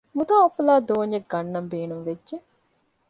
[0.15, 2.37] މުދާ އުފުލާ ދޯންޏެއް ގަންނަން ބޭނުންވެއްޖެ